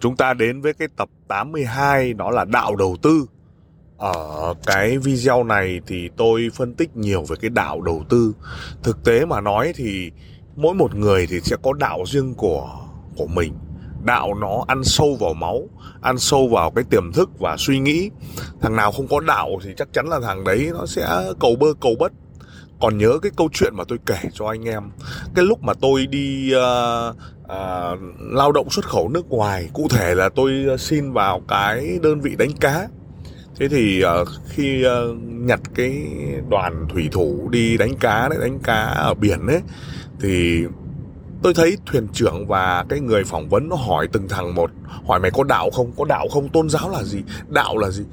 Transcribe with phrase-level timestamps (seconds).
[0.00, 3.26] chúng ta đến với cái tập 82 đó là đạo đầu tư.
[3.98, 8.34] Ở cái video này thì tôi phân tích nhiều về cái đạo đầu tư.
[8.82, 10.10] Thực tế mà nói thì
[10.56, 12.68] mỗi một người thì sẽ có đạo riêng của
[13.16, 13.52] của mình.
[14.04, 15.68] Đạo nó ăn sâu vào máu,
[16.00, 18.10] ăn sâu vào cái tiềm thức và suy nghĩ.
[18.60, 21.66] Thằng nào không có đạo thì chắc chắn là thằng đấy nó sẽ cầu bơ
[21.80, 22.12] cầu bất
[22.80, 24.82] còn nhớ cái câu chuyện mà tôi kể cho anh em
[25.34, 30.14] cái lúc mà tôi đi uh, uh, lao động xuất khẩu nước ngoài cụ thể
[30.14, 32.88] là tôi ờ, xin vào cái đơn vị đánh cá.
[33.56, 36.02] Thế thì uh, khi uh, nhặt cái
[36.48, 39.60] đoàn thủy thủ đi đánh cá đấy đánh cá ở biển ấy
[40.20, 40.64] thì
[41.42, 44.70] tôi thấy thuyền trưởng và cái người phỏng vấn nó hỏi từng thằng một
[45.06, 45.92] hỏi mày có đạo không?
[45.96, 46.48] Có đạo không?
[46.48, 47.18] Tôn giáo là gì?
[47.48, 48.04] Đạo là gì?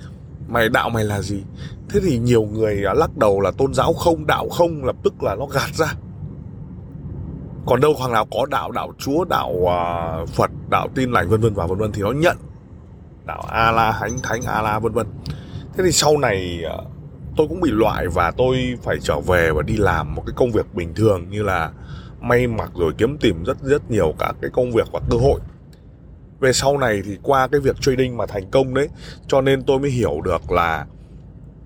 [0.48, 1.44] Mày đạo mày là gì?
[1.90, 5.36] Thế thì nhiều người lắc đầu là tôn giáo không đạo không lập tức là
[5.36, 5.94] nó gạt ra.
[7.66, 11.42] Còn đâu hoàng nào có đạo đạo chúa đạo uh, phật đạo tin lành vân
[11.42, 12.38] vân và vân vân thì nó nhận.
[13.26, 15.08] Đạo a la hánh thánh a la vân vân.
[15.78, 16.86] Thế thì sau này uh,
[17.38, 20.52] tôi cũng bị loại và tôi phải trở về và đi làm một cái công
[20.52, 21.72] việc bình thường như là
[22.22, 25.40] may mặc rồi kiếm tìm rất rất nhiều các cái công việc và cơ hội
[26.46, 28.88] về sau này thì qua cái việc trading mà thành công đấy
[29.28, 30.86] cho nên tôi mới hiểu được là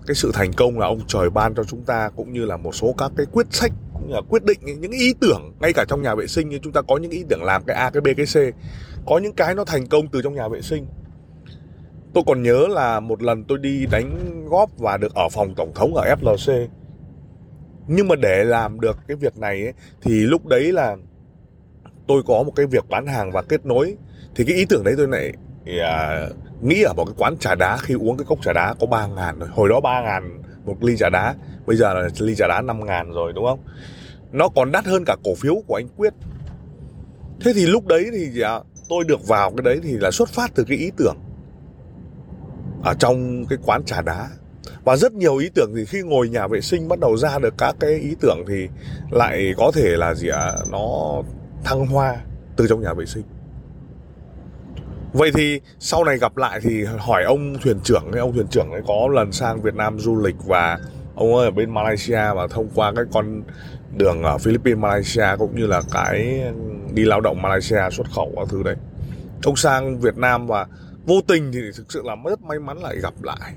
[0.06, 2.74] cái sự thành công là ông trời ban cho chúng ta cũng như là một
[2.74, 5.84] số các cái quyết sách cũng như là quyết định những ý tưởng ngay cả
[5.88, 8.00] trong nhà vệ sinh như chúng ta có những ý tưởng làm cái A cái
[8.00, 8.54] B cái C.
[9.06, 10.86] Có những cái nó thành công từ trong nhà vệ sinh.
[12.14, 15.72] Tôi còn nhớ là một lần tôi đi đánh góp và được ở phòng tổng
[15.74, 16.66] thống ở FLC
[17.92, 19.72] nhưng mà để làm được cái việc này ấy,
[20.02, 20.96] thì lúc đấy là
[22.06, 23.96] tôi có một cái việc bán hàng và kết nối
[24.34, 25.32] thì cái ý tưởng đấy tôi lại
[25.84, 26.26] à,
[26.62, 29.06] nghĩ ở một cái quán trà đá khi uống cái cốc trà đá có 3
[29.06, 31.34] ngàn rồi hồi đó 3 ngàn một ly trà đá
[31.66, 33.60] bây giờ là ly trà đá 5 ngàn rồi đúng không?
[34.32, 36.14] Nó còn đắt hơn cả cổ phiếu của anh Quyết.
[37.40, 40.50] Thế thì lúc đấy thì à, tôi được vào cái đấy thì là xuất phát
[40.54, 41.16] từ cái ý tưởng
[42.82, 44.28] ở trong cái quán trà đá.
[44.84, 47.54] Và rất nhiều ý tưởng thì khi ngồi nhà vệ sinh bắt đầu ra được
[47.58, 48.68] các cái ý tưởng thì
[49.10, 50.38] lại có thể là gì ạ?
[50.38, 51.22] À, nó
[51.64, 52.16] thăng hoa
[52.56, 53.24] từ trong nhà vệ sinh.
[55.12, 58.70] Vậy thì sau này gặp lại thì hỏi ông thuyền trưởng ấy, ông thuyền trưởng
[58.70, 60.78] ấy có lần sang Việt Nam du lịch và
[61.14, 63.42] ông ấy ở bên Malaysia và thông qua cái con
[63.96, 66.42] đường ở Philippines Malaysia cũng như là cái
[66.94, 68.76] đi lao động Malaysia xuất khẩu các thứ đấy.
[69.44, 70.66] Ông sang Việt Nam và
[71.06, 73.54] vô tình thì thực sự là rất may mắn lại gặp lại.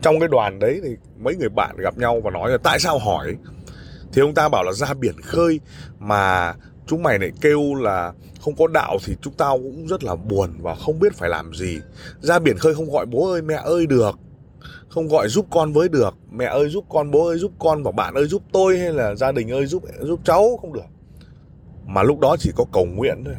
[0.00, 2.98] Trong cái đoàn đấy thì mấy người bạn gặp nhau và nói là tại sao
[2.98, 3.36] hỏi
[4.12, 5.60] thì ông ta bảo là ra biển khơi
[5.98, 6.54] mà
[6.90, 10.50] chúng mày lại kêu là không có đạo thì chúng tao cũng rất là buồn
[10.60, 11.80] và không biết phải làm gì.
[12.20, 14.18] Ra biển khơi không gọi bố ơi, mẹ ơi được.
[14.88, 16.14] Không gọi giúp con với được.
[16.32, 19.14] Mẹ ơi giúp con, bố ơi giúp con và bạn ơi giúp tôi hay là
[19.14, 20.86] gia đình ơi giúp giúp cháu không được.
[21.86, 23.34] Mà lúc đó chỉ có cầu nguyện thôi.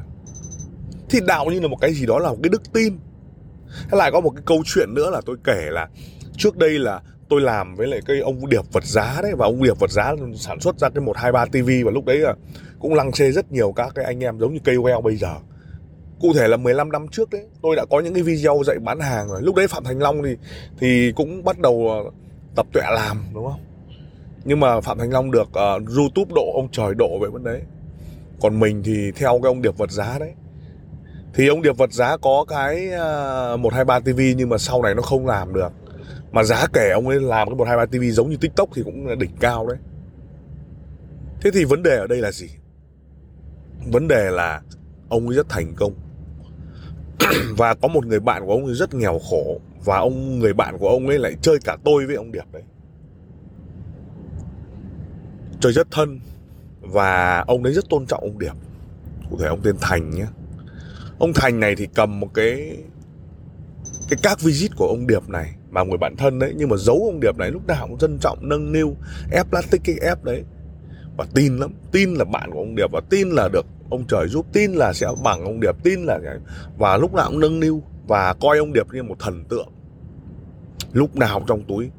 [1.10, 2.98] Thì đạo như là một cái gì đó là một cái đức tin.
[3.68, 5.90] Hay lại có một cái câu chuyện nữa là tôi kể là
[6.38, 7.02] trước đây là
[7.32, 10.16] tôi làm với lại cái ông điệp vật giá đấy và ông điệp vật giá
[10.36, 12.36] sản xuất ra cái một hai ba tivi và lúc đấy là
[12.80, 15.36] cũng lăng xê rất nhiều các cái anh em giống như cây KOL bây giờ.
[16.20, 19.00] Cụ thể là 15 năm trước đấy tôi đã có những cái video dạy bán
[19.00, 19.42] hàng rồi.
[19.42, 20.36] Lúc đấy phạm thành long thì
[20.80, 22.12] thì cũng bắt đầu ờ,
[22.56, 23.62] tập tuệ làm đúng không?
[24.46, 27.62] Nhưng mà phạm thành long được uh, youtube độ ông trời độ vậy vấn đấy.
[28.42, 30.32] Còn mình thì theo cái ông điệp vật giá đấy.
[31.34, 34.82] Thì ông điệp vật giá có cái ờ, một hai ba tv nhưng mà sau
[34.82, 35.72] này nó không làm được
[36.32, 38.84] mà giá kể ông ấy làm cái một hai ba tv giống như tiktok thì
[38.84, 39.78] cũng là đỉnh cao đấy.
[41.42, 42.50] Thế thì vấn đề ở đây là gì?
[43.92, 44.62] Vấn đề là
[45.10, 45.94] ông ấy rất thành công.
[47.58, 49.60] Và có một người bạn của ông ấy rất nghèo khổ.
[49.86, 52.64] Và ông, người bạn của ông ấy lại chơi cả tôi với ông điệp đấy.
[55.60, 56.20] Chơi rất thân.
[56.82, 58.54] Và ông ấy rất tôn trọng ông điệp.
[59.30, 60.26] Cụ thể ông tên thành nhé.
[61.20, 62.78] Ông thành này thì cầm một cái
[64.10, 66.96] cái các visit của ông điệp này mà người bạn thân đấy, nhưng mà giấu
[67.06, 68.96] ông điệp này lúc nào cũng trân trọng, nâng niu,
[69.32, 70.44] ép plastic cái ép đấy.
[71.18, 74.28] Và tin lắm, tin là bạn của ông điệp và tin là được ông trời
[74.28, 76.20] giúp, tin là sẽ bằng ông điệp, tin là
[76.78, 79.70] và lúc nào cũng nâng niu và coi ông điệp như một thần tượng.
[80.94, 81.90] Lúc nào trong túi.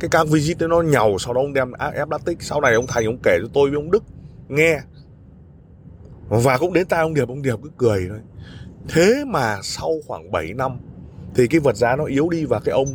[0.00, 2.42] Cái các visit đấy nó nhàu sau đó ông đem ép plastic.
[2.42, 4.04] Sau này ông thành ông kể cho tôi với ông đức,
[4.48, 4.80] nghe.
[6.28, 8.18] Và cũng đến tai ông điệp ông điệp cứ cười thôi.
[8.88, 10.78] Thế mà sau khoảng 7 năm,
[11.34, 12.86] thì cái vật giá nó yếu đi và cái ông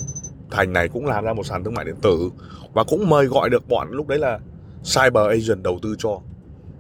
[0.54, 2.30] thành này cũng làm ra một sàn thương mại điện tử
[2.74, 4.40] và cũng mời gọi được bọn lúc đấy là
[4.84, 6.20] cyber agent đầu tư cho.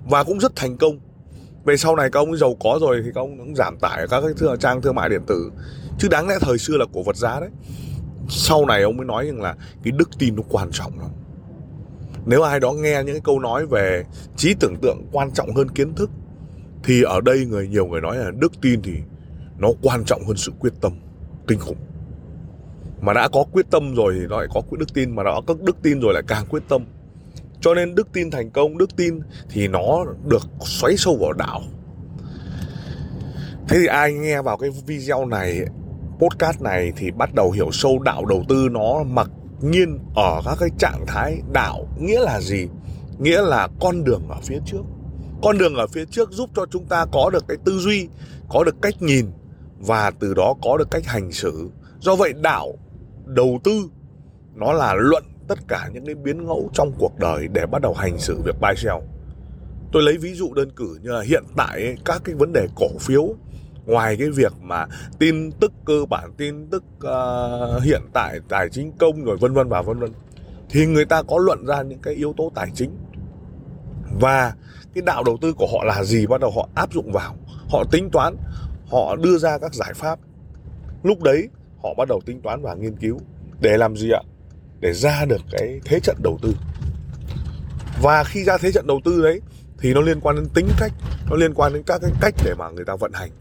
[0.09, 0.99] Và cũng rất thành công.
[1.65, 4.21] Về sau này các ông giàu có rồi thì các ông cũng giảm tải các
[4.21, 5.51] cái thương, trang thương mại điện tử.
[5.99, 7.49] Chứ đáng lẽ thời xưa là cổ vật giá đấy.
[8.29, 11.09] Sau này ông mới nói rằng là cái đức tin nó quan trọng lắm.
[12.25, 14.03] Nếu ai đó nghe những cái câu nói về
[14.37, 16.09] trí tưởng tượng quan trọng hơn kiến thức
[16.83, 18.93] thì ở đây người nhiều người nói là đức tin thì
[19.57, 20.91] nó quan trọng hơn sự quyết tâm
[21.47, 21.77] kinh khủng
[23.03, 25.15] mà đã có quyết tâm rồi thì nó lại có đức tin.
[25.15, 26.85] Mà đã có đức tin rồi lại càng quyết tâm.
[27.61, 29.19] Cho nên đức tin thành công, đức tin
[29.50, 31.61] thì nó được xoáy sâu vào đạo.
[33.67, 35.59] Thế thì ai nghe vào cái video này,
[36.19, 39.29] podcast này thì bắt đầu hiểu sâu đạo đầu tư nó mặc
[39.61, 41.88] nhiên ở các cái trạng thái đạo.
[41.99, 42.67] Nghĩa là gì?
[43.19, 44.81] Nghĩa là con đường ở phía trước.
[45.41, 48.07] Con đường ở phía trước giúp cho chúng ta có được cái tư duy,
[48.49, 49.25] có được cách nhìn
[49.79, 51.69] và từ đó có được cách hành xử.
[51.99, 52.73] Do vậy đạo
[53.25, 53.89] đầu tư
[54.55, 57.93] nó là luận tất cả những cái biến ngẫu trong cuộc đời để bắt đầu
[57.93, 58.97] hành xử việc buy sell.
[59.91, 62.87] Tôi lấy ví dụ đơn cử như là hiện tại các cái vấn đề cổ
[62.99, 63.35] phiếu
[63.85, 64.85] ngoài cái việc mà
[65.19, 69.69] tin tức cơ bản tin tức uh, hiện tại tài chính công rồi vân vân
[69.69, 70.11] và vân vân
[70.69, 72.97] thì người ta có luận ra những cái yếu tố tài chính.
[74.19, 74.53] Và
[74.93, 77.35] cái đạo đầu tư của họ là gì bắt đầu họ áp dụng vào
[77.69, 78.35] họ tính toán
[78.87, 80.19] họ đưa ra các giải pháp.
[81.03, 81.49] Lúc đấy
[81.83, 83.19] họ bắt đầu tính toán và nghiên cứu
[83.62, 84.21] để làm gì ạ?
[84.80, 86.56] Để ra được cái thế trận đầu tư.
[88.01, 89.41] Và khi ra thế trận đầu tư đấy,
[89.77, 90.91] thì nó liên quan đến tính cách,
[91.30, 93.31] nó liên quan đến các cái cách để mà người ta vận hành.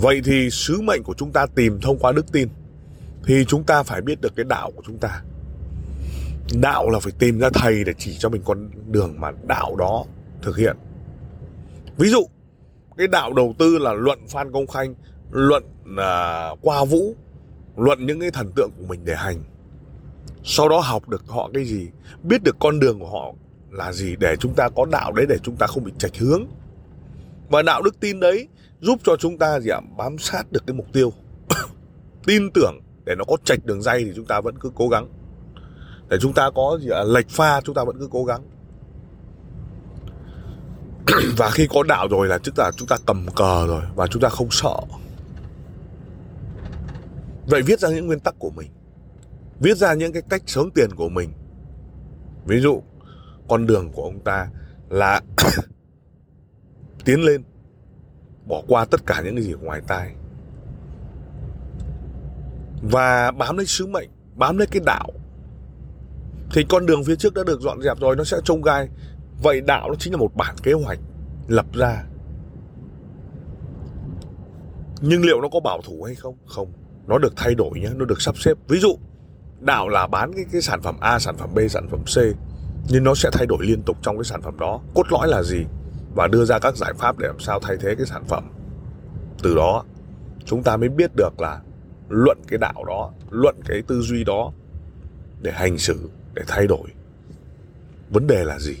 [0.00, 2.48] Vậy thì sứ mệnh của chúng ta tìm thông qua đức tin,
[3.24, 5.22] thì chúng ta phải biết được cái đạo của chúng ta.
[6.60, 10.04] Đạo là phải tìm ra thầy để chỉ cho mình con đường mà đạo đó
[10.42, 10.76] thực hiện.
[11.96, 12.26] Ví dụ,
[12.96, 14.94] cái đạo đầu tư là luận phan công khanh
[15.30, 15.64] luận
[15.98, 17.14] à, qua vũ
[17.76, 19.42] luận những cái thần tượng của mình để hành.
[20.44, 21.88] Sau đó học được họ cái gì
[22.22, 23.32] biết được con đường của họ
[23.70, 26.44] là gì để chúng ta có đạo đấy để chúng ta không bị chạch hướng.
[27.48, 28.48] Và đạo đức tin đấy
[28.80, 31.12] giúp cho chúng ta gì ạ bám sát được cái mục tiêu.
[32.26, 35.08] Tin tưởng để nó có chạch đường dây thì chúng ta vẫn cứ cố gắng.
[36.08, 38.42] Để chúng ta có gì ạ lệch pha chúng ta vẫn cứ cố gắng.
[41.36, 44.22] Và khi có đạo rồi là tức là chúng ta cầm cờ rồi và chúng
[44.22, 44.76] ta không sợ
[47.46, 48.70] vậy viết ra những nguyên tắc của mình.
[49.60, 51.30] Viết ra những cái cách sống tiền của mình.
[52.46, 52.82] Ví dụ,
[53.48, 54.50] con đường của ông ta
[54.88, 55.20] là
[57.04, 57.42] tiến lên,
[58.46, 60.14] bỏ qua tất cả những cái gì ngoài tai.
[62.82, 65.10] Và bám lấy sứ mệnh, bám lấy cái đạo.
[66.52, 68.88] Thì con đường phía trước đã được dọn dẹp rồi, nó sẽ trông gai.
[69.42, 70.98] Vậy đạo nó chính là một bản kế hoạch
[71.48, 72.04] lập ra.
[75.00, 76.34] Nhưng liệu nó có bảo thủ hay không?
[76.46, 76.72] Không
[77.06, 78.54] nó được thay đổi nhé nó được sắp xếp.
[78.68, 78.98] Ví dụ
[79.60, 82.36] đạo là bán cái cái sản phẩm a, sản phẩm b, sản phẩm c,
[82.88, 84.80] nhưng nó sẽ thay đổi liên tục trong cái sản phẩm đó.
[84.94, 85.64] Cốt lõi là gì?
[86.14, 88.44] Và đưa ra các giải pháp để làm sao thay thế cái sản phẩm.
[89.42, 89.84] Từ đó,
[90.44, 91.60] chúng ta mới biết được là
[92.08, 94.52] luận cái đạo đó, luận cái tư duy đó
[95.42, 96.88] để hành xử, để thay đổi.
[98.10, 98.76] Vấn đề là gì?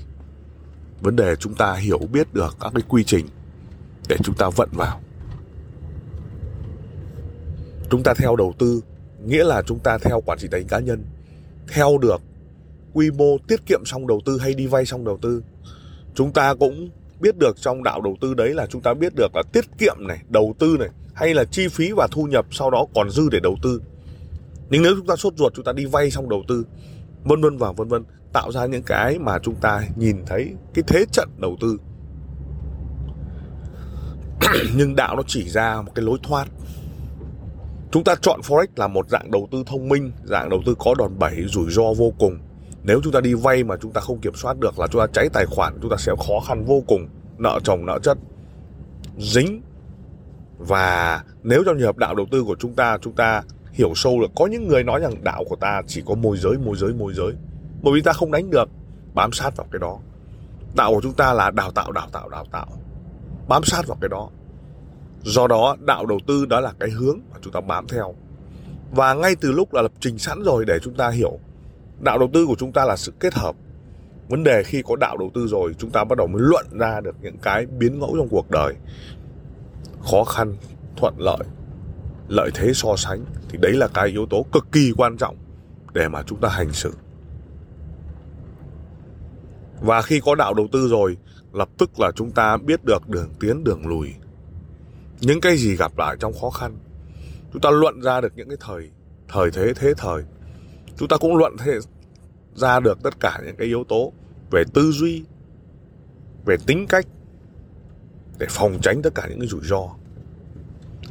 [1.00, 3.26] Vấn đề chúng ta hiểu biết được các cái quy trình
[4.08, 5.00] để chúng ta vận vào
[7.90, 8.80] chúng ta theo đầu tư,
[9.24, 11.04] nghĩa là chúng ta theo quản trị tài chính cá nhân.
[11.68, 12.20] Theo được
[12.92, 15.42] quy mô tiết kiệm xong đầu tư hay đi vay xong đầu tư,
[16.14, 19.36] chúng ta cũng biết được trong đạo đầu tư đấy là chúng ta biết được
[19.36, 22.70] là tiết kiệm này, đầu tư này, hay là chi phí và thu nhập sau
[22.70, 23.82] đó còn dư để đầu tư.
[24.70, 26.66] Nhưng nếu chúng ta sốt ruột, chúng ta đi vay xong đầu tư,
[27.24, 30.84] vân vân và vân vân, tạo ra những cái mà chúng ta nhìn thấy cái
[30.86, 31.78] thế trận đầu tư.
[34.76, 36.48] Nhưng đạo nó chỉ ra một cái lối thoát
[37.90, 40.94] chúng ta chọn forex là một dạng đầu tư thông minh, dạng đầu tư có
[40.98, 42.38] đòn bẩy, rủi ro vô cùng.
[42.82, 45.06] Nếu chúng ta đi vay mà chúng ta không kiểm soát được là chúng ta
[45.12, 48.18] cháy tài khoản, chúng ta sẽ khó khăn vô cùng, nợ chồng, nợ chất.
[49.18, 49.62] Dính.
[50.58, 54.20] Và nếu trong trường hợp đạo đầu tư của chúng ta chúng ta hiểu sâu
[54.20, 56.92] được, có những người nói rằng đạo của ta chỉ có môi giới môi giới
[56.92, 57.32] môi giới,
[57.82, 58.68] bởi vì ta không đánh được,
[59.14, 59.98] bám sát vào cái đó.
[60.74, 62.66] Đạo của chúng ta là đào tạo đào tạo đào tạo.
[63.48, 64.28] Bám sát vào cái đó
[65.26, 68.14] do đó, đạo đầu tư đó là cái hướng mà chúng ta bám theo.
[68.90, 71.38] Và ngay từ lúc là lập trình sẵn rồi để chúng ta hiểu,
[72.00, 73.56] đạo đầu tư của chúng ta là sự kết hợp.
[74.28, 77.00] Vấn đề khi có đạo đầu tư rồi, chúng ta bắt đầu mới luận ra
[77.00, 78.74] được những cái biến ngẫu trong cuộc đời.
[80.10, 80.56] Khó khăn,
[80.96, 81.38] thuận lợi
[82.28, 85.36] lợi thế so sánh, thì đấy là cái yếu tố cực kỳ quan trọng
[85.92, 86.94] để mà chúng ta hành xử.
[89.80, 91.16] Và khi có đạo đầu tư rồi,
[91.52, 94.14] lập tức là chúng ta biết được đường tiến, đường lùi
[95.20, 96.78] những cái gì gặp lại trong khó khăn,
[97.52, 98.90] chúng ta luận ra được những cái thời
[99.28, 100.22] thời thế thế thời.
[100.96, 101.78] Chúng ta cũng luận thế,
[102.54, 104.12] ra được tất cả những cái yếu tố
[104.50, 105.24] về tư duy,
[106.44, 107.06] về tính cách,
[108.38, 109.88] để phòng tránh tất cả những cái rủi ro.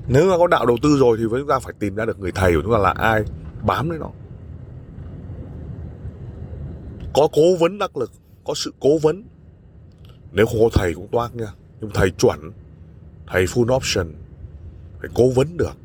[0.08, 2.32] Nếu mà có đạo đầu tư rồi thì chúng ta phải tìm ra được người
[2.32, 3.24] thầy của chúng ta là ai,
[3.64, 4.10] bám lấy nó.
[7.14, 8.12] Có cố vấn đắc lực,
[8.44, 9.24] có sự cố vấn.
[10.32, 11.48] Nếu không có thầy cũng toác nha,
[11.82, 12.52] nhưng thầy chuẩn
[13.28, 14.14] thầy full option.
[15.00, 15.78] Phải cố vấn được.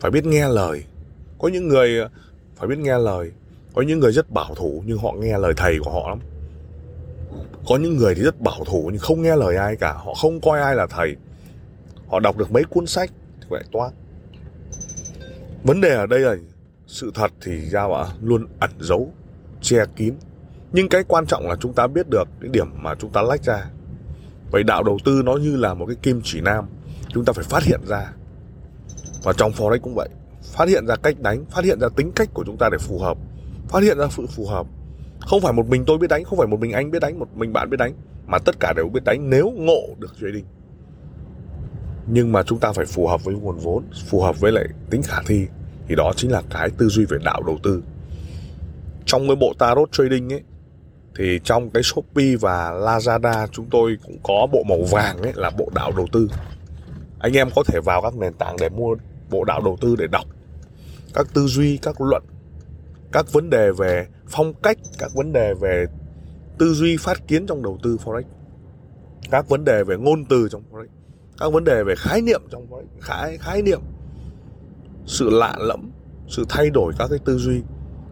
[0.00, 0.84] Phải biết nghe lời.
[1.38, 2.08] Có những người,
[2.56, 3.32] phải biết nghe lời.
[3.74, 6.18] Có những người rất bảo thủ, nhưng họ nghe lời thầy của họ lắm.
[7.68, 9.92] Có những người thì rất bảo thủ, nhưng không nghe lời ai cả.
[9.92, 11.16] Họ không coi ai là thầy.
[12.08, 13.90] Họ đọc được mấy cuốn sách thì lại toát
[15.66, 16.36] vấn đề ở đây là
[16.86, 19.12] sự thật thì ra mà luôn ẩn giấu,
[19.60, 20.14] che kín.
[20.72, 23.44] Nhưng cái quan trọng là chúng ta biết được cái điểm mà chúng ta lách
[23.44, 23.70] ra
[24.50, 26.64] vậy đạo đầu tư nó như là một cái kim chỉ nam,
[27.08, 28.12] chúng ta phải phát hiện ra.
[29.22, 30.08] Và trong forex cũng vậy,
[30.42, 32.98] phát hiện ra cách đánh, phát hiện ra tính cách của chúng ta để phù
[32.98, 33.18] hợp,
[33.68, 34.66] phát hiện ra sự phù hợp.
[35.20, 37.28] Không phải một mình tôi biết đánh, không phải một mình anh biết đánh, một
[37.34, 37.94] mình bạn biết đánh,
[38.26, 40.44] mà tất cả đều biết đánh nếu ngộ được trading.
[42.06, 45.02] Nhưng mà chúng ta phải phù hợp với nguồn vốn, phù hợp với lại tính
[45.02, 45.46] khả thi,
[45.88, 47.82] thì đó chính là cái tư duy về đạo đầu tư.
[49.04, 50.42] Trong cái bộ tarot trading ấy
[51.18, 55.50] thì trong cái shopee và lazada chúng tôi cũng có bộ màu vàng ấy, là
[55.50, 56.28] bộ đạo đầu tư.
[57.18, 58.96] Anh em có thể vào các nền tảng để mua
[59.30, 60.24] bộ đạo đầu tư để đọc.
[61.14, 62.22] Các tư duy, các luận,
[63.12, 65.86] các vấn đề về phong cách, các vấn đề về
[66.58, 68.22] tư duy phát kiến trong đầu tư forex,
[69.30, 70.86] các vấn đề về ngôn từ trong forex,
[71.38, 73.80] các vấn đề về khái niệm trong forex, khái khái niệm,
[75.06, 75.90] sự lạ lẫm,
[76.28, 77.62] sự thay đổi các cái tư duy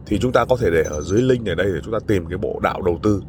[0.06, 2.26] thì chúng ta có thể để ở dưới link ở đây để chúng ta tìm
[2.26, 3.22] cái bộ đạo đầu tư.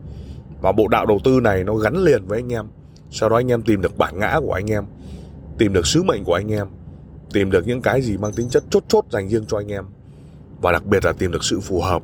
[0.62, 2.65] Và bộ đạo đầu tư này nó gắn liền với anh em.
[3.12, 4.86] Sau đó anh em tìm được bản ngã của anh em,
[5.58, 6.67] tìm được sứ mệnh của anh em,
[7.34, 9.86] tìm được những cái gì mang tính chất chốt chốt dành riêng cho anh em.
[10.62, 12.01] Và đặc biệt là tìm được sự phù hợp.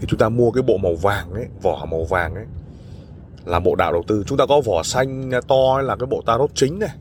[0.00, 2.44] Thì chúng ta mua cái bộ màu vàng ấy, vỏ màu vàng ấy,
[3.44, 4.24] là bộ đạo đầu tư.
[4.26, 6.94] Chúng ta có vỏ xanh to là cái bộ tarot chính này.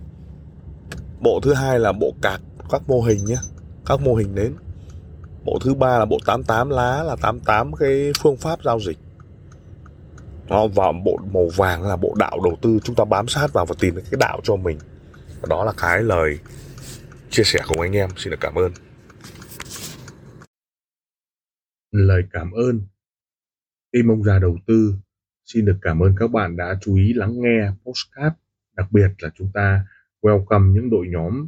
[1.19, 3.37] Bộ thứ hai là bộ cạc, các mô hình nhé,
[3.85, 4.53] các mô hình đến
[5.45, 8.97] bộ thứ ba là bộ 88 lá là 88 cái phương pháp giao dịch.
[10.49, 13.65] Đó, và bộ màu vàng là bộ đạo đầu tư chúng ta bám sát vào
[13.65, 14.77] và tìm cái đạo cho mình.
[15.41, 16.39] Và đó là cái lời
[17.29, 18.09] chia sẻ cùng anh em.
[18.17, 18.71] Xin được cảm ơn.
[21.91, 22.81] Lời cảm ơn.
[23.91, 24.95] Tim ông già đầu tư
[25.45, 28.35] xin được cảm ơn các bạn đã chú ý lắng nghe postcard
[28.75, 29.85] đặc biệt là chúng ta
[30.21, 31.47] welcome những đội nhóm